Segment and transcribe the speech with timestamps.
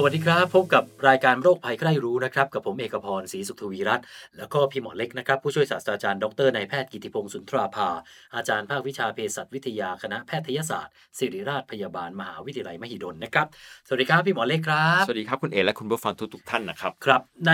[0.00, 4.04] สวัสดีครับ พบกับรายการโรคภัยใครรู้นะครับ กับผมเอกพรศรีสุขทวีรัตน์
[4.38, 7.88] แล้วก็พี่หมอเล็กนะครับ ผู้ช่วยศาสตราจารย์ดรนายแพทย์กิติพงศ์สุนทราภา
[8.34, 13.46] อาจารย์ภาควิชาเภสัชวิทยาคณะแพทยศาสตร์ ศิริราชพยาบาลมหาวิทยาลัยมหิดลนะครับ
[13.86, 17.52] สวัสดีครับพี่หมอเล็กครับ สวัสดีครับคุณเอและคุณผู้ฟังทุกๆท่านนะครับครับ ใน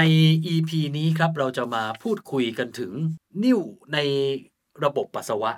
[0.55, 2.92] EP นี้ครับเราจะมาพูดคุยกันถึง
[3.44, 3.61] นิ่ว
[3.92, 3.98] ใน
[4.84, 5.50] ระบบปัสสาวะ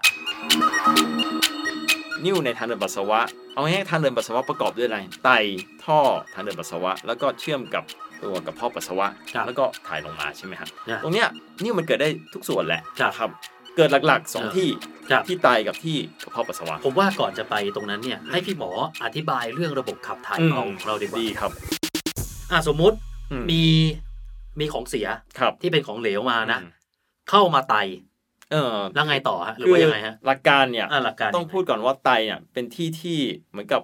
[2.24, 3.20] นิ่วในทางเดินปัสสาวะ
[3.54, 5.30] เอาง่ายๆทางเดินปัสสาวะประกอบด้วยอะไร ไต
[5.84, 5.98] ท่อ
[6.34, 7.84] ทางเดินปัสสาวะ แล้วก็เชื่อมกับ
[8.22, 11.28] ตัวกระเพาะปัสสาวะ ครับแล้วก็ถ่ายลงมาใช่ไหมครับนะตรงเนี้ย
[11.62, 13.30] นิ่วมันเกิดได้ทุกส่วนแหละครับครับ
[13.76, 14.68] เกิดหลักๆสองครับที่
[15.10, 18.70] ครับ ที่ไตกับที่กระเพาะปัสสาวะผมว่าก่อนจะไปตรงนั้นเนี่ยให้พี่หมอ
[19.04, 21.52] อธิบายเรื่องระบบขับถ่ายของเราดีกว่าดีครับ
[22.52, 22.96] อะสมมุติ
[23.32, 23.62] อืมี
[24.60, 25.06] มีของเสีย
[25.38, 26.70] ครับที่เป็นของเหลวมานะ อืม
[27.30, 27.76] เข้ามาไต
[28.52, 33.18] เออแล้วไงต่อฮะหรือคือว่ายังไงฮะหลักการเนี่ยอะหลักการต้องพูดก่อนว่าไตเนี่ยเป็นที่ที่
[33.50, 33.82] เหมือนกับ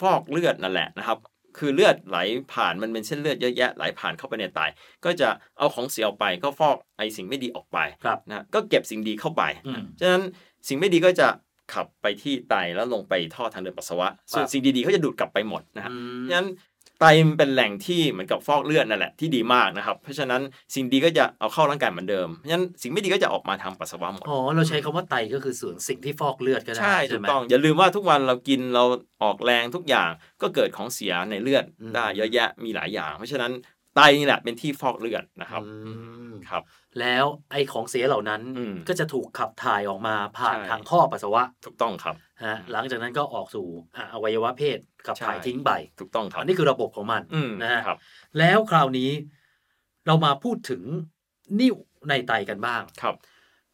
[0.00, 1.18] ฟอกเลือดนั่นแหละนะครับ
[1.58, 2.18] คือเลือดไหล
[2.52, 4.60] ผ่านมันเป็นเส้นเลือดเยอะแยะไหลผ่านเข้าไปในไต
[5.04, 10.22] ก็จะเอาของเสียออกไปก็ฟอกไอสิ่งไม่ดีออกไปครับนะก็เก็บสิ่งดีเข้าไปอืมฉะนั้น
[10.68, 11.28] สิ่งไม่ดีก็จะ
[11.74, 16.48] ขับไปที่ไตแล้วลงไปท่อทางเดินปัสสาวะ ส่วนครับสิ่งดีๆเขาจะดูดกลับไปหมดนะฮะอืมฉะนั้น
[17.02, 20.40] ไตมันเป็นแหล่งที่เหมือนกับฟอกเลือดนั่นแหละที่ดีมากนะครับ เพราะฉะนั้น
[20.74, 28.84] สิ่งดีก็จะเอาเข้าร่างกายเหมือนเดิมเพราะฉะนั้นสิ่งไม่ดีก็จะออกมาทางปัสสาวะหมดอ๋อเราใช้คำว่าไตก็คือส่วนสิ่งที่ฟอกเลือดก็ได้ใช่ถูกไหมต้องอย่าลืมว่าทุกวันเรากินเรา
[29.22, 30.08] ออกแรงทุกอย่าง
[30.42, 33.52] ก็เกิดของเสียในเลือดอืมได้เยอะแยะมีหลายอย่าง เพราะฉะนั้น
[33.96, 35.70] ไตนี่แหละเป็นที่ฟอกเลือดนะครับอื
[36.30, 36.62] มครับ
[37.00, 42.14] แล้วไอ้ของเสียเหล่านั้นอืมก็จะถูกขับถ่ายออกมาผ่านใช่ทางท่อปัสสาวะถูกต้องครับ
[42.44, 43.66] ฮะหลังจากนั้นก็ออกสู่
[43.96, 45.70] อะอวัยวะเพศขับถ่ายใช่ทิ้งไป
[46.00, 47.98] ถูกต้องครับอันนี้คือระบบของมันอืมนะฮะครับ
[48.38, 49.10] แล้วคราวนี้
[50.06, 50.82] เรามาพูดถึง
[51.60, 51.74] นิ่ว
[52.08, 53.16] ในไตกันบ้างครับ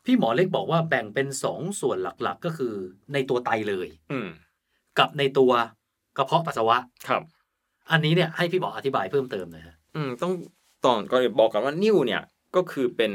[0.05, 2.75] พี่หมอเล็กบอกว่าแบ่งเป็นสองส่วนหลักๆ ก็คือ
[3.13, 4.29] ในตัวไตเลย อืม
[4.99, 5.53] กับในตัว
[6.17, 6.77] กระเพาะปัสสาวะ
[7.09, 7.23] ครับ
[7.91, 10.33] อันนี้เนี่ยให้พี่หมออธิบายเพิ่มเติมหน่อยฮะ อืมต้อง
[10.85, 12.23] ตอนก่อนอื่นบอกกันว่านิ่วเนี่ย
[12.57, 13.13] ก็คือเป็น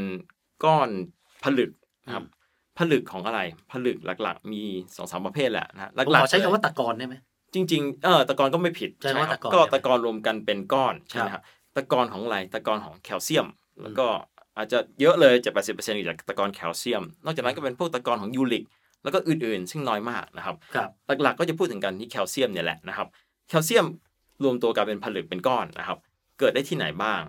[0.65, 0.89] ก้อน
[1.43, 1.71] ผลึก
[2.05, 2.25] นะครับ
[2.77, 3.39] ผลึกของอะไร
[3.71, 4.63] ผลึกหลัก ๆ มี
[4.95, 7.15] สองสามประเภทแหละนะหผมลักขอๆใช้คำว่าตะกอนได้ไหม
[7.53, 13.47] จริง ๆ เออตะกอนก็ไม่ผิดใช่ว่าครับตะกอนก็ใช่ไหมตะกอนรวมกันเป็นก้อนใช่ไหมครับครับตะกอนของอะไรตะกอนของแคลเซียม
[13.81, 14.05] แล้วก็
[14.57, 18.63] อาจจะเยอะเลยจะแปดสิบเปอร์เซ็นต์จากตะกอนแคลเซียม นอกจากนั้นก็เป็นพวกตะกอนของยูริก
[19.03, 20.89] แล้วก็อื่นๆ ซึ่งน้อยมากนะครับ ครับ
[21.23, 23.07] หลักๆก็จะพูดถึงกันที่แคลเซียมเนี่ยแหละนะครับ
[23.49, 23.85] แคลเซียม
[24.43, 25.97] รวมตัวกันเป็นผลึกเป็นก้อนนะครับ
[26.39, 27.21] เกิดได้ที่ไหนบ้าง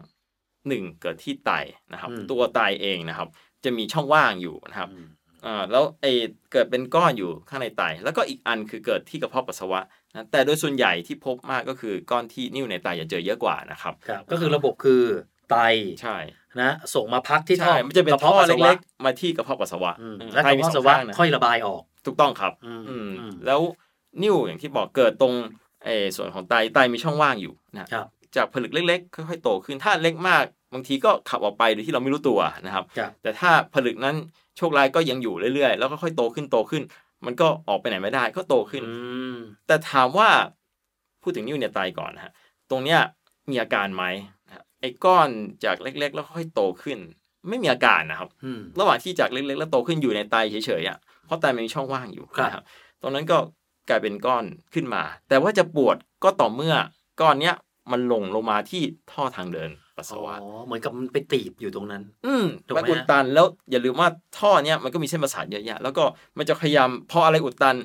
[0.68, 1.50] หนึ่งเกิดที่ไต
[1.92, 3.28] นะครับอืมตัวไตเองนะครับ
[3.64, 5.06] จะมีช่องว่างอยู่นะครับอืม
[5.46, 6.06] อ่าแล้วไอ
[6.52, 9.80] เกิดเป็นก้อนอยู่ข้างในไต แล้วก็อีกอันคือเกิดที่กระเพาะปัสสาวะ
[10.12, 15.02] นะแต่โดยส่วนใหญ่ที่พบมากก็คือก้อนที่นิ่วในไตจะเจอเยอะกว่านะครับครับ ก็คือระบบคือ
[15.50, 15.56] ไต
[16.02, 16.16] ใช่
[16.60, 23.60] นะส่งมาพักที่ท่อใช่มันจะเป็นกรท่อพาปัสสาวะเล็กๆมาที่กระเพาะปัสสาวะอืมอืมและกไตระมีเพาะสปัอสสาวะงข้างนะค่อยระบายออก ถูกต้องครับ อืมอืมอืมแล้ว
[24.22, 25.34] นิ่วอย่างที่บอกเกิดตรง
[25.84, 28.06] ไอ้ส่วนของไตไตมีช่องว่างอยู่นะครับ
[28.36, 34.16] จากผลึกเล็กๆ ค่อยๆ โตขึ้นถ้าเล็กมาก บางทีก็ขับออกไปโดยที่เราไม่รู้ตัวนะครับครับ แต่ถ้าผลึกนั้น
[34.56, 36.82] โชคร้ายก็ยังอยู่เรื่อยๆ แล้วก็ค่อยโตขึ้นโตขึ้น
[37.26, 38.94] มันก็ออกไปไหนไม่ได้ก็โตขึ้นอื
[39.34, 39.36] ม
[39.66, 40.28] แต่ถามว่า
[41.22, 42.32] พูดถึงนิ่วในไตก่อนนะฮะ
[42.70, 43.00] ตรงเนี้ย
[43.50, 44.04] มีอาการไหม
[44.46, 45.28] นะฮะไอ้ก้อน
[45.64, 46.98] จากเล็ก ๆ แล้วค่อยๆโตขึ้น
[47.48, 52.64] ไม่มีอาการนะครับอืมระหว่างที่จากเล็ก ๆ แล้วโตขึ้นอยู่ในไตเฉยๆอะเพราะไตมันมีช่องว่างอยู่ครับนะครับ
[53.02, 53.38] ตรงนั้นก็
[53.88, 54.44] กลายเป็นก้อน
[54.74, 56.74] ขึ้นมา แต่ว่าจะปวดก็ต่อเมื่อ
[57.20, 57.54] ก้อนเนี้ย
[57.92, 58.82] มันลงลงมาที่
[59.12, 64.08] ท่อทางเดินปัสอ๋สาวะอเหมือนกับมันไปตีบอยู่ตรงนั้น อืมถูกไหมมันอุดตันแล้วอย่าลืมว่า
[64.38, 66.04] ท่อเนี้ยมันก็มีเส้นประสาทเยอะแยะแล้วก็
[66.38, 67.76] มันจะพยายามพออะไรอุดตัน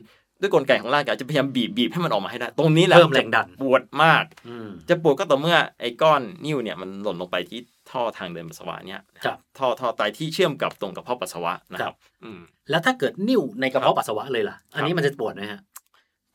[0.42, 7.60] ด้วยกลไกของร่างกายจะพยายามบีบบีบให้มันออกมาให้ได้ ตรงนี้แหละเพิ่มแรงดันปวดมากอืมจะปวดก็ต่อเมื่อไอ้ก้อนนิ่วเนี่ยมันหล่นลงไปที่
[7.92, 15.60] ท่อทางเดินปัสสาวะเนี่ยครับท่อท่อไตที่เชื่อมกับตรงกระเพาะปัสสาวะนะคครัรับบอืมแล้วถ้าเกิดนิ่วในกระครัเพาะบปัสสาวะเลยล่ะ อันนี้มันจะปวดไหมฮะ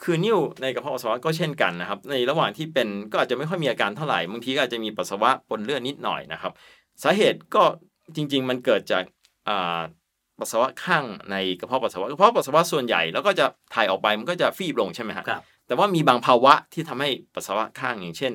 [0.02, 6.52] คือนิ่วในกระเพาะปัสสาวะก็เช่นกันนะครับ ในระหว่างที่เป็นก็อาจจะไม่ค่อยมีอาการเท่าไหร่บางทีก็อาจจะมีปัสสาวะปนเลือดนิดหน่อยนะครับ
[7.02, 7.62] สาเหตุก็
[8.16, 9.04] จริง ๆ มันเกิดจาก
[9.48, 9.80] อ่า
[10.40, 18.32] ปัสสาวะข้างในกระเพาะปัสสาวะกระเพาะปัสสาวะส่วนใหญ่แล้วก็จะถ่ายออกไปมันก็จะฟีบลงใช่ไหมฮะครับแต่ว่ามีบางภาวะที่ทำให้ปัสสาวะข้างอย่างเช่น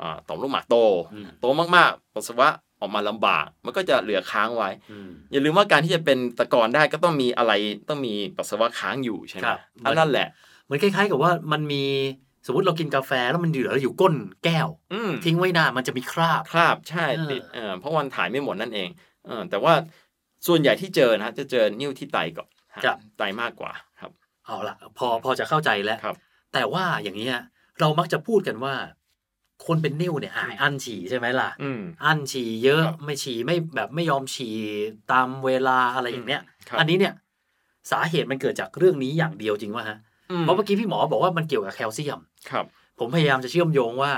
[0.00, 0.76] อ่าต่อมลูกหมากโต
[1.14, 1.46] อืมโต
[1.76, 2.48] มากๆ ปัสสาวะ
[2.80, 7.52] ออกมาลำบาก มันก็จะเหลือค้างไว้อืมอย่าลืมว่าการที่จะเป็นตะกอนได้ก็ต้องมีอะไร
[7.88, 11.84] ต้องมีปัสสาวะค้างอยู่ใช่ไหมครับอันนั่นแหละเห มือนคล้าย ๆ กับว่ามันมี
[12.46, 14.14] สมมติเรากินกาแฟแล้วมันเหลืออยู่ก้น
[14.44, 18.88] แก้วอืมทิ้งไว้นานมันจะมีคราบคราบใช่เออติดเออเพราะวันถ่ายไม่หมดนั่นเอง
[19.26, 19.74] เออแต่ว่า
[20.46, 22.82] ส่วนใหญ่ที่เจอนะฮะจะเจอนิ้วที่ไตก่อนฮะ
[23.18, 24.10] ไตมากกว่าครับ
[24.46, 26.16] เอาละพอพอจะเข้าใจแล้วครับ
[26.54, 27.38] แต่ว่าอย่างนี้ย
[27.80, 28.74] เรามักจะพูดกันว่า
[29.66, 34.56] คนเป็นนิ่วเนี่ยอายอั้นฉี่ใช่ไหมล่ะอืมอั้นฉี่เยอะครับไม่ฉี่ไม่แบบไม่ยอมฉี่
[35.12, 37.14] ตามเวลาอะไรอย่างเนี้ยครับอันนี้เนี่ย
[37.90, 42.18] สาเหตุมันเกิดจากเรื่องนี้อย่างเดียวจริงวะฮะอืม เพราะเมื่อกี้พี่หมอบอกว่ามันเกี่ยวกับแคลเซียม
[42.50, 42.64] ครับ
[42.98, 44.12] ผมพยายามจะเชื่อมโยงว่า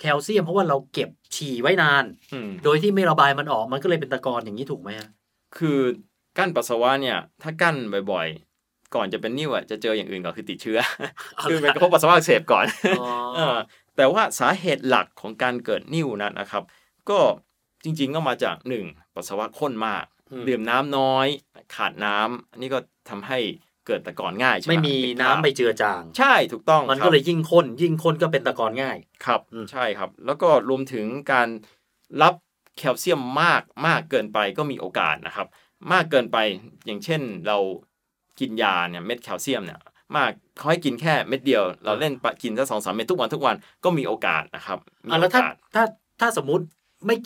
[0.00, 5.08] แคลเซียมเพราะว่าเราเก็บฉี่ไว้นานอืมโดยที่ไม่ระบายมันออกมันก็เลยเป็นตะกอนอย่างนี้ถูกไหมฮะ
[5.58, 5.78] คือ
[6.38, 7.76] กั้นปัสสาวะเนี่ย ถ้ากั้น
[8.12, 10.78] บ่อยๆ ก่อนจะเป็นนิ่วอะจะเจออย่างอื่นก่อนคือติดเชื้อ
[11.42, 12.64] คือเป็นกระเพาะปัสสาวะอักเสบก่อน
[13.36, 13.56] เออ
[13.96, 16.62] แต่ว่าสาเหตุหลักของการเกิดนิ่วนั้นนะครับ
[17.10, 17.18] ก็
[17.84, 21.26] จริงๆก็มาจากหนึ่งปัสสาวะข้นมากอืมดื่มน้ำน้อย
[21.74, 22.78] ขาดน้ำอันนี้ก็
[23.08, 23.38] ทำให้
[23.88, 28.96] เกิดตะกอนง่ายใช่ไหมไม่มีเป็น้ำไปเจือจาง ใช่ถูกต้องมันครัก็บเลยยิ่งข้นยิ่งข้นก็เป็นตะกอนง่าย
[29.26, 31.48] ครับอืมใช่ครับ แล้วก็รวมถึงการ
[32.22, 32.34] รับ
[32.78, 35.46] แคลเซียมมากมากเกินไปก็มีโอกาสนะครับ
[35.92, 36.36] มากเกินไป
[36.86, 37.58] อย่างเช่นเรา
[38.40, 39.80] กินยาเนี่ยเม็ดแคลเซียมเนี่ย
[40.16, 45.84] มากเขาให้กินแค่เม็ดเดียว เราเล่นปะกินสักสองสามเม็ดทุกวันทุกวันก็มีโอกาสนะครับมีอะโอแล้วถ้ากาสถ้า
[46.20, 46.64] ถ้าสมมุติ
[47.06, 47.16] ไม่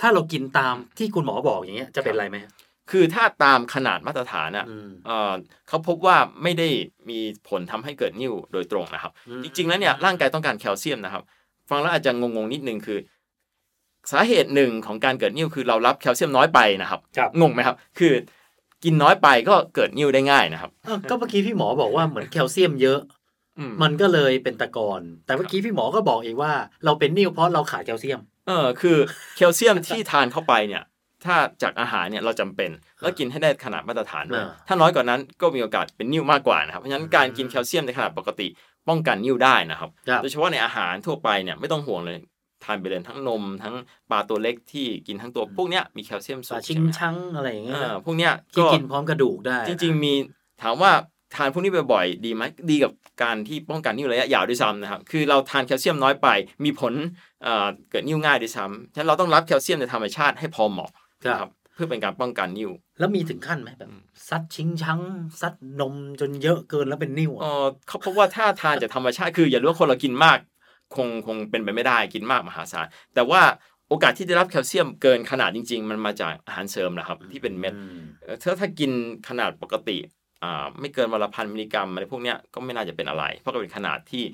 [0.00, 2.52] ถ้าเรากินตามที่คุณหมอบอกอย่างเงี้ยจะเป็นไรไหมฮะ
[2.90, 5.32] คือถ้าตามขนาดมาตรฐานอะอืมเอ่อ
[5.68, 6.68] เขาพบว่าไม่ได้
[7.10, 7.18] มี
[7.48, 11.22] ผลทำให้เกิดนิ่วโดยตรงนะครับอืมจริง ๆ แล้วเนี่ยร่างกายต้องการแคลเซียมนะครับ
[11.70, 12.98] ฟังแล้วอาจจะงงๆนิดนึงคือ
[14.12, 18.12] สาเหตุหนึ่งของการเกิดนิ่วคือเรารับแคลเซียมน้อยไปนะครับครับงงไหมครับ คือ
[18.84, 23.00] กินน้อยไปก็เกิดนิ่วได้ง่ายนะครับอ้าวก็เมื่อกี้พี่หมอบอกว่าเหมือนแคลเซียมเยอะ
[23.58, 26.52] อืมมันก็เลยเป็นตะกอนแต่เมื่อกี้พี่หมอก็บอกเองว่า
[26.84, 28.96] เราเป็นนิ่วเพราะเราขาดแคลเซียมเออคือ
[29.36, 30.82] แคลเซียมที่ทานเข้าไปเนี่ย
[31.24, 32.70] ถ้าจากอาหารเนี่ยเราจำเป็น
[33.02, 38.46] แล้วกินให้ได้ขนาดมาตรฐานด้วยอ่าถ้าน้อยกว่านั้นก็มีโอกาสเป็นนิ่วมากกว่านะครับเพราะฉะนั้นการกินแคลเซียมในขนาดปกติ
[38.88, 42.18] ป้องกันนิ่วได้นะครับครับโดยเฉพาะในอาหารทั่วไปเนี่ยไม่ต้องห่วงเลย
[42.64, 43.74] ทานไปเลยทั้งนมทั้ง
[44.10, 50.14] ปลาตัวเล็กที่กินทั้งตัวพวกเนี้ยมีแคลเซียมปสูลางชิงใช่ไหมชังอะไรอย่างเงี้เอยอพวกเนี้ยที่ก็กินพร้อมกระดูกได้ จริง ๆ มี
[50.62, 50.92] ถามว่า
[51.36, 52.92] ทานพวกนี้บ่อยๆดีไหมดีกับ
[53.22, 56.28] การที่ป้องกันนิ่วระยะยาวด้วยซ้ำนะครับคือเราทานแคลเซียมน้อยไป
[56.64, 56.92] มีผล
[57.42, 60.90] เอ่อเกิดนิ่วง่ายด้วยซ้ำฉะนั้นเราต้องรับแคลเซียมในธรรมชาติให้พอเหมาะ
[61.24, 65.00] ครับนะครับ เพื่อเป็นการป้องกันนิ่วแล้วมีถึงขั้นไหมแบบอืมซัดชิงชัง
[65.40, 70.38] ซัดนมจนเยอะเกินแล้วเป็นนิ่วอะเออเขาพบว่าถ้าทานจากธรรมชาติคืออย่ารู้ว่าคนเรากินมาก
[70.96, 73.42] คงคงเป็นไปไม่ได้กินมากมหาศาลแต่ว่า
[73.88, 78.90] โอกาสที่ได้รับแคลเซียมเกินขนาดจริง ๆ มันมาจากอาหารเสริมนะครับที่เป็นเม็ดอืมเอ่อถ้าถ้ากิน
[79.28, 79.98] ขนาดปกติ
[80.42, 84.24] อ่าไม่เกินวันละพันมิลลิกรัมอะไรพวกเนี้ยก็ไม่น่าจะเป็นอะไร เพราะก็เป็นขนาดที่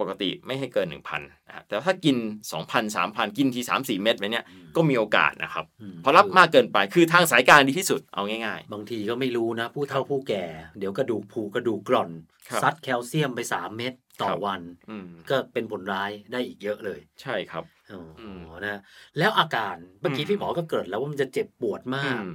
[0.00, 2.16] ปกติไม่ให้เกิน 1,000นะฮะแต่ถ้ากิน
[2.52, 4.44] 2,000 3,000 กินที 3 4 เม็ดไปเนี้ย
[4.76, 10.44] ก็มีโอกาสนะครับอืมเพราะรับมากเกินไปคือทางสายกลางดีที่สุดเอาง่ายบางทีก็ไม่รู้นะ ผู้เฒ่าผู้แก่
[10.78, 12.10] เดี๋ยวกระดูกผูกระดูกกร่อน
[12.48, 13.92] ครับซัดแคลเซียมไปสามเม็ด
[14.22, 18.80] ต่อครับวันๆอืมก็เป็นผลร้ายได้อีกเยอะเลย ใช่ครับอ๋ออมนะ
[19.18, 22.28] แล้วอาการเมื่อกี้อืมพี่หมอก็เกิดแล้วว่ามันจะเจ็บปวดมาอืกม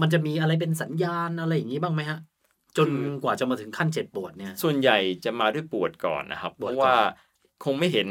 [0.00, 2.18] มันจะมีอะไรเป็นสัญญาณอะไรอย่างนี้บ้างไหมฮะ
[2.76, 6.96] จนคือกว่าจะมาถึงขั้นเจ็บปวดเนี่ย ส่วนใหญ่จะมาด้วยปวดก่อนนะครับปวดเพก่อนราะว่า
[7.64, 8.08] คงไม่เห็น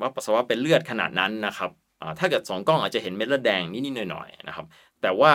[0.00, 4.66] ว่าปัสสาวะเป็นเลือดขนาดนั้นนะครับอ่าถ้าเกิดสองกล้องอาจจะเห็นเม็ดเลือดแดงนิดๆหน่อยๆนะครับ
[5.02, 5.32] แต่ว่า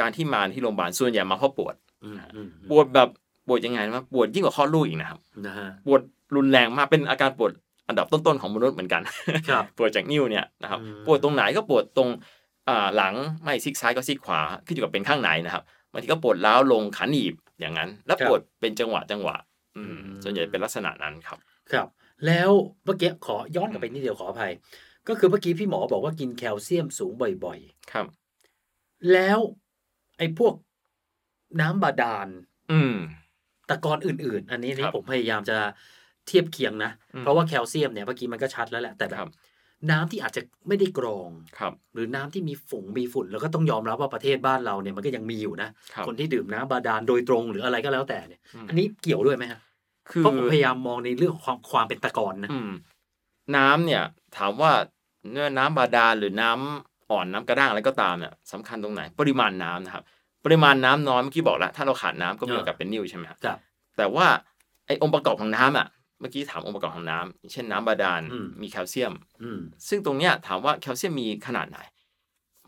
[0.00, 3.08] การที่มาที่โรงพยาบาลส่วนใหญ่มาเพราะปวดอืมอืมปวดแบบ
[3.48, 6.00] ปวดยังไงนะปวดยิ่งกว่าคลอดลูกอีกนะครับนะฮะปวด
[6.36, 7.52] รุนแรงมากเป็นอาการปวด
[7.88, 9.02] อันดับต้นๆของมนุษย์เหมือนกัน
[9.50, 12.08] ครับปวดจากนิ้วเนี่ยนะครับอืมปวดตรงไหนก็ปวดตรง
[12.68, 19.36] อ่าหลังไม่ซีกซ้ายก็ซีกขวาขึ้นอยู่กับเป็นข้างไหนนะครับบางทีก็ปวดล้าวลงขาหนีบ อย่างนั้น แล้วปวดเป็นจังหวะจังหวะ
[19.76, 21.38] อืมส่วนใหญ่เป็นลักษณะนั้นครับ
[21.72, 21.88] ครับ
[22.26, 22.50] แล้ว
[22.84, 24.52] เมื่อกี้ขอย้อนกลับไปนิดเดียวขออภัย
[25.08, 27.12] ก็คือเมื่อกี้พี่หมอบอกว่ากินแคลเซียมสูง
[27.44, 27.58] บ่อย
[27.92, 29.38] ครับๆแล้ว
[30.18, 30.54] ไอ้พวก
[31.60, 32.28] น้ำบาดาล
[32.72, 32.96] อืม
[33.68, 35.56] ตะกอนอื่น ๆ อันนี้นี่ครับผมพยายามจะ
[36.26, 39.28] เทียบเคียงนะอืมเพราะว่าแคลเซียมเนี่ยเมื่อกี้มันก็ชัดแล้วแหละแต่แบครับบ
[39.90, 49.60] น้ำที่อาจจะไม่ได้กรองครับหรือน้ำที่มีฝุ่งมีฝุ่น แล้วก็ต้องยอมรับว่าประเทศบ้านเราเนี่ยมันก็ยังมีอยู่นะครับคนที่ดื่มน้ำบาดาลโดยตรงหรืออะไรก็แล้วแต่เนี่ยอืมอันนี้เกี่ยวด้วยไหมฮะ
[50.10, 52.72] คือเพราะผมพยายามมองในเรื่องความความเป็นตะกอนนะอืม
[53.56, 54.02] น้ำเนี่ย
[54.36, 54.72] ถามว่า
[55.30, 60.04] เนื้อน้ำบาดาลหรือน้ำอ่อนน้ำกระด้างอะไรก็ตามเนี่ยสำคัญตรงไหน ปริมาณน้ำนะครับ
[60.44, 63.58] ปริมาณน้ำน้อยเมื่อกี้บอกแล้วถ้าเราขาดน้ำก็มีโอกาสเป็นนิ่วใช่ไหมครับครับ
[63.96, 64.26] แต่ว่า
[64.86, 65.86] ไอ้องค์ประกอบของน้ำอะ
[66.22, 69.12] เมื่อกี้ถามองค์ประกอบของน้ำเช่นน้ำบาดาลอืมมีแคลเซียม
[69.42, 71.78] อืมซึ่งตรงเนี้ยถามว่าแคลเซียมมีขนาดไหน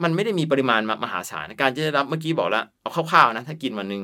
[0.02, 4.02] มันไม่ได้มีปริมาณมามหาศาลการจะได้รับเมื่อกี้บอกแล้วเอาคร่าวๆนะถ้ากินวันหนึ่ง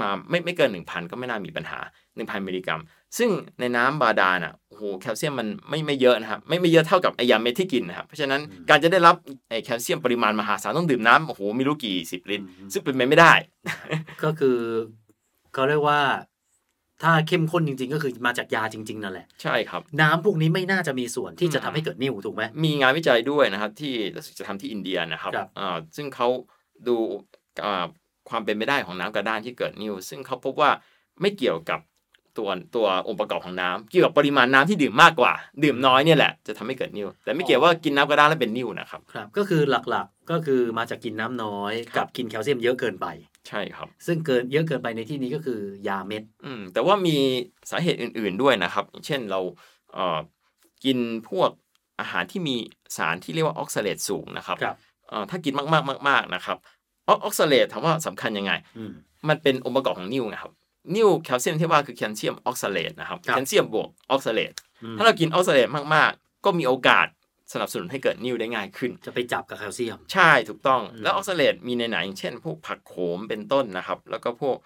[0.00, 1.78] มาไม่ไม่เกินหนึ่งพันก็ไม่น่ามีปัญหา
[2.16, 2.80] หนึ่งพันมิลลิกรัม
[3.18, 9.14] ซึ่งในน้ำบาดาลอะโอ้โหแคลเซียมมันไม่ไม่เยอะนะครับไม่ไม่เยอะเท่ากับไอยาเม็ดที่กินนะครับเพราะฉะนั้นการจะได้รับ
[9.50, 13.32] ไอแคลเซียมปริมาณมหาศาลต้องดื่มน้ำโอ้โหไม่รู้กี่สิบลิตรซึ่งเป็นไปไม่ได้
[14.24, 14.58] ก็คือ
[15.52, 16.00] เขาเรียกว่า
[17.02, 26.28] ถ้าเข้มข้นจริง ๆ ก็คือมาจากยาจริง ๆ นั่นแหละ ใช่ครับ น้ำพวกนี้ไม่น่าจะมีส่วนที่จะอืมทำให้เกิดนิ่วถูกไหมมีงานวิจัยด้วยนะครับ ที่รู้สึกจะทำที่อินเดียนะครับครับอ่าซึ่งเขา
[26.88, 26.96] ดู
[27.64, 27.86] อ่า
[28.28, 30.70] ความเป็นไปได้ของน้ำกระด้างที่เกิดนิ่วซึ่งเขาพบว่า
[31.20, 31.80] ไม่เกี่ยวกับ
[32.38, 35.32] ตัวตัวองค์ประกอบของน้ำเกี่ยวกับปริมาณน้ำที่ดื่มมากกว่า
[35.64, 43.06] ดื่มน้อยเนี่ยแหละจะทำให้เกิดนิ่วแต่ไม่เกี่ยวว่ากินน้ำกระด้างแล้วเป็นนิ่วนะครับครับ ก็คือหลักๆก็คือมาจากกินน้ำน้อยครักับบกินแคลเซียมเยอะเกินไป
[43.48, 47.16] ใช่ครับ ซึ่งเกินเยอะเกินไปในที่นี้ก็คือยาเม็ดอืมแต่ว่ามี
[47.70, 49.40] สาเหตุอื่น ๆด้วยนะครับอย่างเช่นเรา
[49.94, 50.18] เอ่อ
[50.84, 50.98] กิน
[51.30, 51.50] พวก
[52.00, 52.56] อาหารที่มี
[52.96, 54.76] สารที่เรียกว่าออกซาเลตสูงนะครับครับ
[55.08, 56.56] เอ่อถ้ากินมากๆมาก ๆนะครับ
[57.08, 58.92] ออกซาเลตถามว่าสำคัญยังไงอืม
[59.28, 60.52] มันเป็นองค์ประกอบของนิ่วนะครับ
[60.94, 67.06] นิ่วแคลเซียมที่ว่าคือแคลเซียมออกซาเลตนะครับครับแคลเซียมบวกออกซาเลตอืมถ้าเรากินออกซาเลตมากๆ ก็มีโอกาส
[67.52, 74.56] สนับสนุนให้เกิดนิ่วได้ง่ายขึ้น จะไปจับกับแคลเซียม ใช่ถูกต้องอืมแล้วออกซาเลตมีในไหนอย่างเช่น พวกผักโขมเป็นต้นนะครับ แล้วก็พวก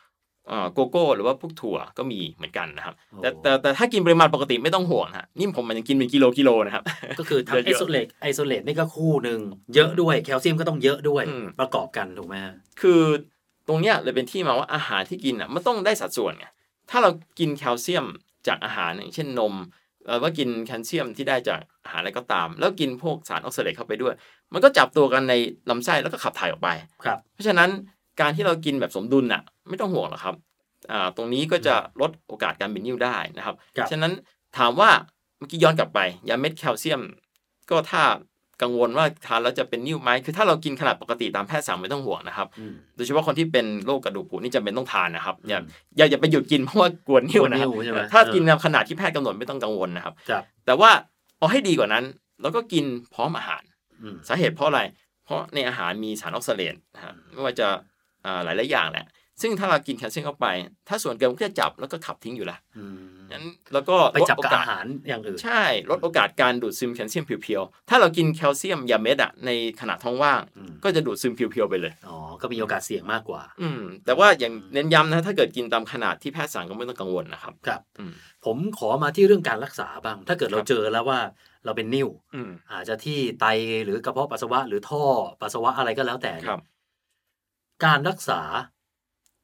[0.49, 6.83] เอ่อโกโก้หรือว่าพวกถั่วก็มีเหมือนกันนะครับ แต่แต่แต่ถ้ากินปริมาณปกติไม่ต้องห่วงนะฮะนี่ผมมันยังกินเป็นกิโลกิโลนะครับ
[7.19, 9.41] ก็คือทั้งเยไออะๆโซเลตไอโซเลตนี่ก็คู่หนึ่ง
[9.75, 13.03] เยอะด้วยแคลเซียมก็ต้องเยอะด้วยอืมประกอบกันถูกไหมฮะคือ
[13.69, 16.47] ตรงเนี้ยเลยเป็นที่มาว่าอาหารที่กินอะมันต้องได้สัดส่วนไง
[16.91, 18.07] ถ้าเรากินแคลเซียม
[18.47, 19.55] จากอาหารอย่างเช่นนม
[20.07, 24.15] หรือว่ากินแคลเซียมที่ได้จากอาหารอะไรก็ตาม แล้วกินพวกสารออกซาเลตเข้าไปด้วย
[24.53, 25.35] มันก็จับตัวกันใน
[25.71, 26.69] ลำไส้แล้วก็ขับถ่ายออกไป
[27.05, 27.71] ครับ เพราะฉะนั้น
[28.21, 30.35] การที่เรากินแบบสมดุลน่ะ ไม่ต้องห่วงหรอกครับ
[30.93, 34.13] อ่าตรงนี้ก็จะลดโอกาสการเป็นนิ่วได้นะครับครับ ฉะนั้น
[34.59, 34.91] ถามว่า
[35.39, 37.03] เมื่อกี้ย้อนกลับไปยาเม็ดแคลเซียม
[37.71, 38.03] ก็ถ้า
[38.63, 45.67] กังวลว่าทานแล้วจะเป็นนิ่วไหมคือถ้าเรากินขนาดปกติตามแพทย์สั่งไม่ต้องห่วงนะครับอืมโดยเฉพาะคนที่เป็นโรคกระดูกผุนี่จำเป็นต้องทานนะครับ อย่าอืม
[45.97, 50.91] อย่าอย่าไปหยุดกินเพราะว่ากลัวนิ่วนะครับกลัวนิ่วใช่ไหมถ้าเออกินในขนาดที่แพทย์กำหนดไม่ต้องกังวลนะครับครับแต่ว่า
[51.39, 52.05] เอาให้ดีกว่านั้น
[52.43, 53.63] เราก็กินพร้อมอาหาร
[54.03, 54.81] อืมสาเหตุเพราะอะไร
[55.25, 57.69] เพราะในอาหารมีสารออกซาเลตนะฮะไม่ว่าจะ
[58.25, 59.07] อ่าหลายๆอย่างแหละ
[59.41, 60.47] ซึ่งถ้าเรากินแคลเซียมเข้าไป
[60.89, 62.59] ถ้าส่วนเกินมันก็จะจับแล้วก็ขับทิ้งอยู่ละ
[63.33, 78.13] อืมงั้นแล้วก็ไปจับลดโอกับกาอาสหารอย่างอื่น ใช่ ลดโอกาสการดูดซึมแคลเซียมเพียวๆ ถ้าเรากินแคลเซียมยาเม็ดอะในขณะท้องว่างอืมก็จะดูดซึมเพียวๆไปเลย อ๋อ ก็มีโอกาสเสี่ยงมากกว่า อืม แต่ว่าอย่างเน้นย้ำนะ ถ้าเกิดกินตามขนาดที่แพทย์สั่งก็ไม่ต้องกังวลนะครับ ครับอืม
[78.45, 81.21] ผมขอมาที่เรื่องการรักษาบ้าง ถ้าเกิดเราครับเจอแล้วว่า
[81.65, 83.47] เราเป็นนิ่วอืมอาจจะที่ไต
[83.85, 85.03] หรือกระเพาะปัสสาวะหรือท่อ
[85.41, 86.61] ปัสสาวะอะไรก็แล้วแต่เนี่ยครับ
[87.85, 88.41] การรักษา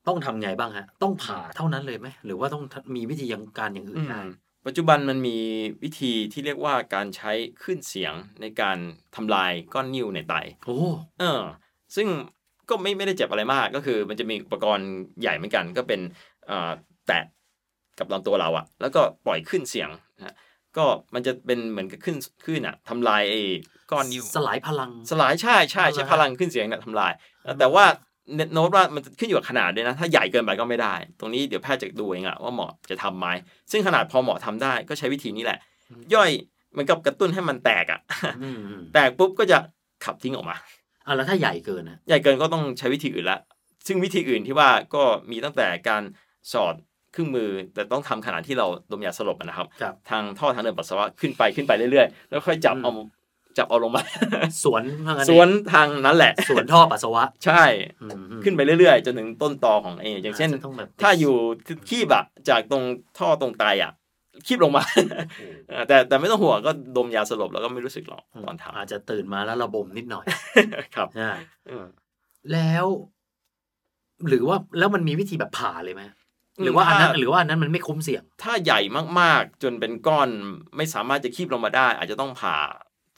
[0.08, 2.62] ต้องทำไงบ้างฮะ ต้องผ่าเท่านั้นเลยไหมหรือว่าต้อง
[2.96, 4.22] มีวิธียังการอย่างอื่อืนมได้
[4.66, 5.38] ปัจจุบันมันมี
[5.82, 8.78] วิธีที่เรียกว่าการใช้คลื่นเสียงในการ
[9.16, 10.34] ทำลายก้อนนิ่วในไต
[10.66, 10.78] โอ้
[11.20, 11.42] เออ
[11.96, 12.06] ซึ่ง
[12.68, 14.88] ก็ไม่ไม่ได้เจ็บอะไรมากก็คือมันจะมีอุปกรณ์
[15.20, 16.00] ใหญ่เหมือนกัน ก็เป็น
[16.46, 16.70] เอ่อ
[17.06, 17.24] แตะ
[17.98, 20.34] กับลำตัวเราอะแล้วก็ปล่อยขึ้นเสียงนะฮะ
[20.76, 20.84] ก็
[21.14, 23.40] มันจะเป็นเหมือนกับขึ้นขึ้นอะทำลายไอ้
[23.92, 27.12] ก้อนนิ่วสลายพลัง สลายใช่ใช่ใช่พลังขึ้นเสียงเนี่ยทำลาย
[27.58, 28.07] แต่ว่าเน็ต
[28.54, 33.26] โน้ตว่ามันขึ้นอยู่กับขนาดด้วยนะ ถ้าใหญ่เกินไปก็ไม่ได้ ตรงนี้เดี๋ยวแพทย์จะดูเองอะว่าเหมาะจะทำไหม
[33.70, 35.58] ซึ่งขนาดพอเหมาะทำได้ก็ใช้วิธีนี้แหละ
[36.14, 36.30] ย่อย
[36.72, 38.00] เหมือนกับกระตุ้นให้มันแตกอะ
[38.42, 39.58] อืมอืมแตกปุ๊บก็จะ
[40.04, 40.56] ขับทิ้งออกมา
[41.06, 43.40] อะแล้วถ้าใหญ่เกินนะใหญ่เกินก็ต้องใช้วิธีอื่นละ
[43.86, 46.02] ซึ่งวิธีอื่นที่ว่าก็มีตั้งแต่การ
[46.52, 46.74] สอด
[47.12, 52.92] เครื่องมือแต่ต้องทำขณะที่เราดมยาสลบอะนะครับครับ ทางท่อทางเดินปัสสาวะขึ้นไปขึ้นไปเรื่อยๆ แล้วค่อยจับอืมเอา
[53.58, 54.02] จับเอาลงมา
[54.64, 57.62] สวนว่างั้สวนทางนั้นแหละ สวนท่อปัสสาวะ ใช่
[58.02, 61.34] อืมอืมขึ้นไปเรื่อยๆ จนถึงต้นตอของเออย่างเช่นจจะต้องแบบถ้าอยู่
[61.88, 62.84] คีบอะจากตรง
[63.18, 63.92] ท่อตรงไตอะ
[64.46, 64.82] คีบลงมา
[65.68, 71.30] เออแต่แต่ไม่ต้องห่วงก็ดมยาสลบแล้วก็ไม่รู้สึกหรอกตอนทอาจจะตื่นมาแล้วระบมนิดหน่อยำครับอ่า
[71.68, 71.86] เออ
[72.52, 72.86] แล้ว
[74.28, 76.02] หรือว่าแล้วมันมีวิธีแบบผ่าเลยไหม
[76.62, 78.80] หรือว่าอันนั้นถ้าหรือว่าอันนั้นมันไม่คุ้มเสี่ยง ถ้าใหญ่
[79.20, 80.28] มากๆ จนเป็นก้อน
[80.76, 82.56] ไม่สามารถจะคีบลงมาได้ อาจจะต้องผ่า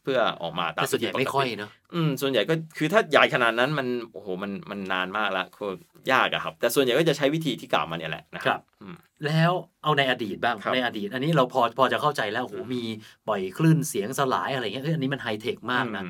[0.02, 5.73] เพื่อออกมาตามแต่ส่วนใหญ่ที่ปกไม่ค่อยเนอะอืมส่วนใหญ่ก็คือถ้าใหญ่ขนาดนั้นมันโอ้โหมันมันนานมากแล้วคือ
[6.12, 9.52] ยากอะครับ แต่ส่วนใหญ่ก็จะใช้วิธีที่กล่าวมาเนี่ยแหละนะคครัรับบอืมแล้ว
[9.83, 12.83] เอาในอดีตบ้างครับในอดีต อันนี้เราพอพอจะเข้าใจแล้วโอ้โหอืมมี
[13.28, 16.09] ปล่อยคลื่นเสียงสลายอะไรเงี้ยเอ้ยอันนี้มันไฮเทคมากนะอื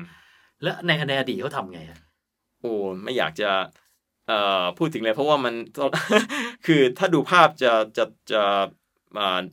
[0.63, 1.99] แล้วในในอดีตเขาทำไงอะ
[2.61, 3.49] โอ้ไม่อยากจะ
[4.27, 5.55] เอ่อพูดถึงเลยเพราะว่ามัน
[6.65, 8.63] คือถ้าดูภาพจะจะจะอ่า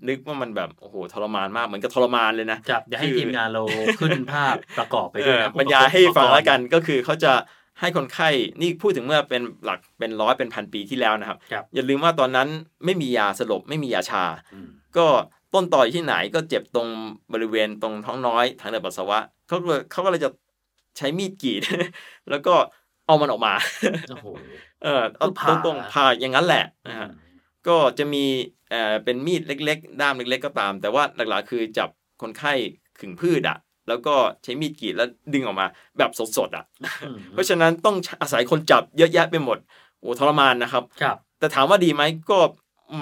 [0.09, 3.63] นึกว่ามันแบบโอ้โหทรมานมากเหมือนกับทรมานเลยนะครับเดี๋ยวให้คือทีมงานเรา
[4.01, 7.33] ขึ้นภาพประกอบไปเอด้วยอนะบรรยายให้ฟังอุปรณ์แล้วกันก็คือเขาจะ
[7.81, 8.29] ให้คนไข้
[8.61, 12.49] นี่พูดถึงเมื่อเป็นหลักเป็นร้อยเป็นพันปีที่แล้วนะครับครับอย่าลืมว่าตอนนั้น
[12.85, 14.25] ไม่มียาสลบไม่มียาชา
[14.55, 15.07] อืมก็
[15.55, 16.89] ต้นต่ออยู่ที่ไหนก็เจ็บตรง
[17.33, 20.31] บริเวณตรงท้องน้อยทางเดินปัสสาวะเขาก็เลยเขาก็เลยจะ
[20.97, 21.63] ใช้มีดกรีด
[22.31, 22.55] แล้วก็
[23.07, 23.55] เอามันออกมา
[24.11, 24.27] โอ้โห
[24.83, 27.09] เออเอาคือผ่าตรงๆผ่าอย่างนั้นแหละนะฮะ
[27.69, 28.25] ก็จะมี
[28.71, 31.89] เอ่อเป็นมีดเล็ก ๆ ด้ามเล็ก ๆ ก็ตาม แต่ว่าหลักๆคือจับ
[32.23, 32.53] คนไข้
[33.01, 33.59] ขึงพืชอะ
[33.89, 35.67] แล้วก็ใช้มีดกรีดแล้วดึงออกมา
[35.99, 36.65] แบบสดๆอะ
[37.03, 39.59] อืมเพราะฉะนั้นต้องอาศัยคนจับเยอะแยะไปหมด
[40.01, 42.39] โอ้ทรมานนะครับ ครับ แต่ถามว่าดีไหมก็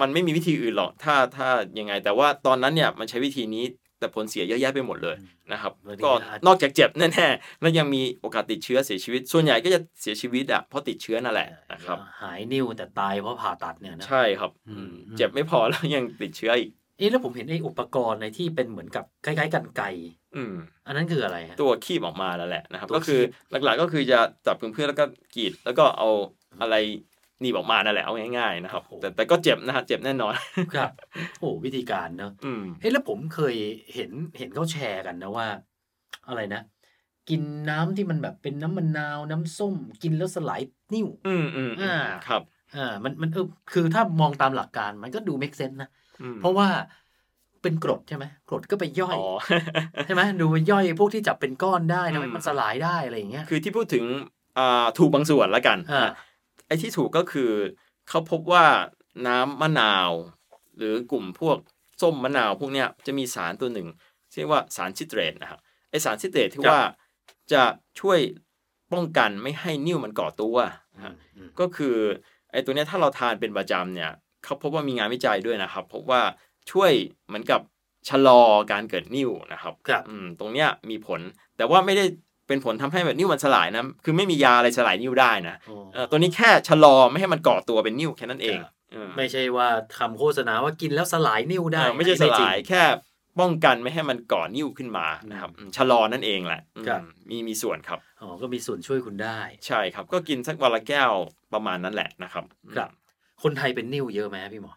[0.01, 3.65] มันไม่มีวิธีอื่นหรอก ถ้าถ้ายังไง แต่ว่าตอนนั้นเนี่ยมันใช้วิธีนี้
[4.07, 5.17] แต่ผลเสียเยอะแยะไปหมดเลย
[5.53, 6.11] นะครับอืมก็
[6.47, 19.87] นอกจากเจ็บแน่ๆแล้วยังมีโอกาสติดเชื้อเสียชีวิต ส่วนใหญ่ก็จะเสียชีวิตอะเพราะติดเชื้อนั่นแหละนะครับหายนิ้วแต่ตายเพราะผ่าตัดเนี่ยนะใช่ครับอืมอืมเจ็บไม่พอแล้วยังติดเชื้ออีกเอ๊ะแล้วผมเห็นไอ้อุปกรณ์ในที่เป็นเหมือนกับคล้ายๆกันไกร
[20.37, 20.55] อืม
[20.87, 25.05] อันนั้นคืออะไรฮะตัวคีบออกมาแล้วแหละนะครับตัวก็คือคีบหลักๆก็คือจะจับเพื่อนๆแล้วก็
[25.37, 26.09] กรีดแล้วก็เอา
[26.61, 26.77] อะไร
[27.41, 30.33] หนีบออกมานั่นแหละเอาง่ายๆนะครับ แต่แต่ก็เจ็บนะฮะเจ็บแน่นอน
[30.75, 30.91] ครับ
[31.41, 33.55] โอ้วิธีการเนอะอืมเฮ้ยแล้วผมเคย
[33.95, 35.47] เห็นเห็นเขาแชร์กันนะว่า
[36.29, 36.63] อะไรนะ
[37.29, 40.61] กินน้ำที่มันแบบเป็นน้ำมะนาวน้ำส้ม กินแล้วสลาย
[40.95, 41.97] นิ่วอืมอืมอืมอ่า
[42.29, 42.43] ครับ
[42.77, 45.89] อ่ามันมันเออคือถ้ามองตามหลักการมันก็ดู make sense นะ
[46.23, 46.69] อืมเพราะว่า
[47.63, 49.29] เป็นกรดใช่ไหมกรดก็ไปย่อยอ๋อ
[50.07, 54.05] ใช่ไหมดูไปย่อยพวกที่จับเป็นก้อนได้ทำไมอืมมันสลายได้อะไรอย่างเงี้ยคือที่พูดถึง
[54.59, 56.11] อ่าถูกบางส่วนแล้วกันอ่า
[56.67, 57.51] ไอ้ที่ถูกก็คือ
[58.09, 58.67] เขาพบว่า
[59.27, 60.11] น้ำมะนาว
[60.77, 61.57] หรือกลุ่มพวก
[62.03, 63.89] ส้มมะนาวพวกเนี้ยจะมีสารตัวหนึ่ง
[64.39, 66.81] เรียกว่าสารซิตรตนะครับไอสารซิตรตที่ว่า
[67.53, 67.63] จะ
[68.01, 68.19] ช่วย
[68.93, 70.57] ป้องกันไม่ให้นิ่วมันก่อตัว
[70.95, 71.97] นะฮะอืมก็คือ
[72.51, 74.11] ไอ้ตัวเนี้ยถ้าเราทานเป็นประจำเนี่ย
[74.45, 76.23] เขาพบว่ามีงานวิจัยด้วยนะครับ พบว่า
[76.71, 76.93] ช่วย
[77.27, 77.61] เหมือนกับ
[78.09, 78.41] ชะลอ
[78.73, 81.21] การเกิดนิ่วนะครับครับอืมตรงเนี้ยมีผล
[81.57, 82.05] แต่ว่าไม่ได้
[82.49, 92.83] เป็นผลทำให้แบบนิ่วมันสลายนะ คือไม่มียาอะไรสลายนิ่วได้นะโอ้เอ่อตัวนี้แค่ชะลอไม่ให้มันก่อตัวเป็นนิ่วแค่นั้นเองครับเออไม่ใช่ว่าคำโฆษณาว่ากินแล้วสลายนิ่วได้เออไม่ใช่สจริงลายแค่
[93.41, 97.01] ป้องกันไม่ให้มันก่อนิ่วขึ้นมานะครับอืมชะลอนั่นเองแหละอืมครับ
[97.31, 101.13] มีมีส่วนครับอ๋อก็มีส่วนช่วยคุณได้ ใช่ครับ ก็กินสักวันละแก้ว
[101.55, 102.45] ประมาณนั้นแหละนะครับ
[102.77, 102.91] ครับ
[103.43, 104.75] คนไทยเป็นนิ่วเยอะไหมพี่หมอ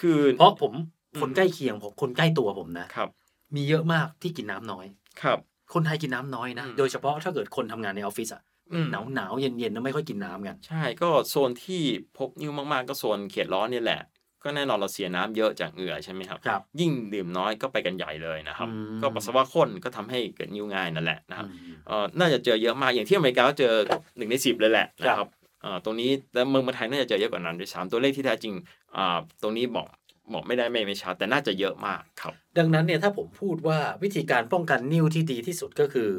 [0.00, 0.72] คือเพราะผม
[1.14, 3.08] อืมคนใกล้เคียงผมคนใกล้ตัวผมนะครับ
[3.54, 4.86] มีเยอะมากที่กินน้ำน้อย
[5.22, 5.38] ครับ
[5.74, 11.82] คนไทยกินน้ำน้อยนะอืมโดยเฉพาะถ้าเกิดคนทำงานในออฟฟิศอะอืมหนาวหนาวๆเย็นเย็นๆแล้วไม่ค่อยกินน้ำกัน ใช่ก็โซนที่
[12.16, 14.00] พบนิ่วมากๆ ก็โซนเขตร้อนนี่แหละ
[14.44, 23.72] ก็แน่นอนเราเสียน้ำเยอะจากเหงื่อใช่ไหมครับครับ ยิ่งดื่มน้อยก็ไปกันใหญ่เลยนะครับอืมก็ปัสสาวะข้นก็ทำให้เกิดนิ่วง่ายนั่นแหละนะครับอืมเอ่อน่าจะเจอเยอะมากอย่างที่อเมริกาก็เจอ
[24.16, 25.30] หนึ่งในสิบเลยแหละนะคครัรับบ
[25.62, 28.54] เอ่อตรงนี้แต่เมืองไทยน่าจะเจอเยอะกว่านั้นด้วยซ้ำตัวเลขที่แท้จริง
[28.96, 29.86] อ่าตรงนี้บอก
[30.32, 36.10] บอกไม่ได้ไม่ไม่ชัดแต่น่าจะเยอะมากครับ ดังนั้นเนี่ยถ้าผมพูดว่าวิธีการป้องกันนิ่วที่ดีที่สุดก็คือ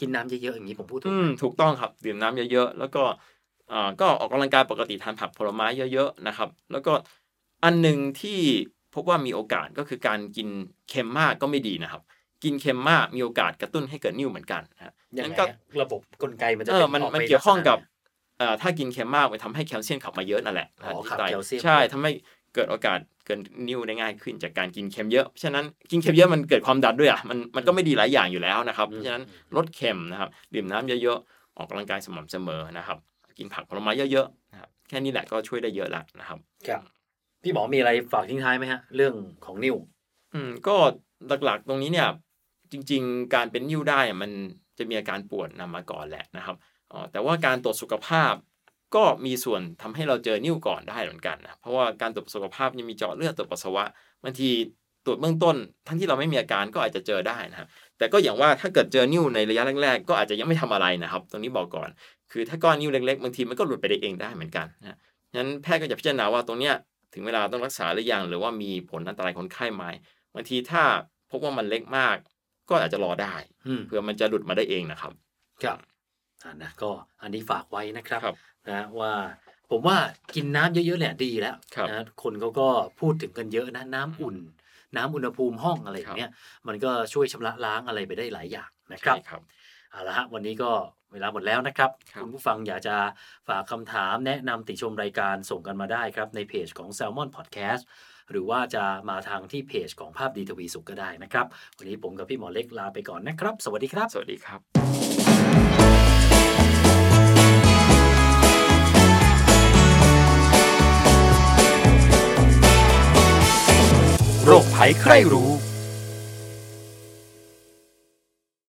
[0.00, 3.02] กินน้ำเยอะๆอย่างนี้ผมพูดถูกอืไหมมถูกต้องครับดื่มน้ำเยอะๆแล้วก็
[3.72, 6.92] อ่าก็ออกกำลังกายปกติทานผักผลไม้เยอะๆนะครับ แล้วก็
[7.64, 8.38] อันหนึ่งที่
[8.94, 10.48] พบว่ามีโอกาสก็คือการกิน
[10.88, 12.02] เค็มมากก็ไม่ดีนะครับ
[12.44, 17.86] กินเค็มมากมีโอกาสกระตุ้นให้เกิดนิ่วเหมือนกันนะฮะยังงั้นไงก็ฮะระบบกลไกมันจะเอเป็อมันออกมันไปเกี่ยวข้องกับลัษณะ
[18.38, 22.10] เอ่อถ้ากินเค็มมากมันทำให้แคลเซียมขับมาเยอะนั่นแหละอ๋อที่ขับไตแคลเซียมใช่ทำให้
[22.54, 29.24] เกิดโอกาสเกิดนิ่วได้ง่ายขึ้นจากการกินเค็มเยอะ ฉะนั้นกินเค็มเยอะมันเกิดความดันด้วยอะมันมันก็ไม่ดีหลายอย่างอยู่แล้วนะครับอืมฉะนั้น
[29.56, 32.98] ลดเค็มนะครับดื่มน้ำเยอะๆออกกำลังกายสม่ำเสมอนะครับ
[33.38, 36.80] กินผักผลไม้เยอะๆนะครับแค่นี้แหละก็ช่วยได้เยอะแล้วนะครับครับ
[37.42, 39.76] พี่หมอมีอะไรฝากทิ้งท้ายไหมฮะ เรื่องของนิ่ว
[40.34, 40.76] อืมก็
[41.44, 42.08] หลักๆตรงนี้เนี่ย
[42.72, 44.30] จริง ๆ การเป็นนิ่วได้อะมัน
[44.78, 46.56] จะมีอาการปวดนำมาก่อนแหละนะครับ
[46.92, 48.32] อ๋อแต่ว่าการตรวจสุขภาพ
[48.94, 53.84] ก็มีส่วนทำให้เราเจอนิ่วก่อนได้เหมือนกันนะเพราะว่าการตรวจสุขภาพยังมีเจาะเลือดตรวจปัสสาวะ
[54.24, 54.50] บางที
[55.06, 61.88] ตรวจเบื้องต้น ทั้งที่เราไม่มีอาการก็อาจจะเจอได้นะครับแต่ก็อย่างว่าถ้าเกิดเจอนิ่วในระยะแรกๆ ก็อาจจะยังไม่ทำอะไรนะครับ ตรงนี้บอกก่อน
[62.32, 64.98] คือถ้าก้อนนิ่วเล็กๆบางทีมันก็หลุดไปได้เองได้เหมือนกันนะ
[65.36, 66.74] งั้นแพทย์ก็จะพิจารณาว่าตรงเนี้ย
[67.14, 69.84] ถึงเวลาต้องรักษาหรือยังหรือว่ามีผลอันตรายคนไข้ไหม
[70.34, 70.82] บางทีถ้า
[71.30, 72.16] พบว่ามันเล็กมาก
[72.70, 73.34] ก็อาจจะรอได้
[73.66, 75.12] อืมเพื่อมันจะหลุดมาได้เองนะครับ
[75.62, 75.78] ครับ
[76.44, 76.90] อ่านะก็
[77.22, 78.36] อันนี้ฝากไว้นะครับครับ
[78.70, 79.12] นะว่า
[79.70, 79.96] ผมว่า
[80.34, 82.68] กินน้ำเยอะๆแหละดีแล้วครับนะคนเขาก็
[83.00, 84.36] พูดถึงกันเยอะนะน้ำอุ่น
[84.96, 86.30] น้ำอุณหภูมิห้องอะไรอย่างเงี้ย
[86.68, 89.42] มันก็ช่วยชำระล้างอะไรไปได้หลายอย่างนะครับใช่ครับ
[89.90, 90.70] เอาละฮะวันนี้ก็
[91.12, 92.96] เวลาหมดแล้วนะครับครับณผู้ฟังอยากจะ
[93.48, 97.82] ฝากคำถามแนะนำติชมรายการส่งกันมาได้ครับ ในเพจของ Salmon Podcast
[98.30, 101.46] หรือว่าจะมาทางที่เพจของภาพดีทวีสุขก็ได้นะครับ
[101.78, 105.07] วันนี้ผมกับพี่หมอเล็กลาไปก่อนนะครับ สวัสดีครับ สวัสดีครับ
[114.50, 115.50] โรคภัยใครรู้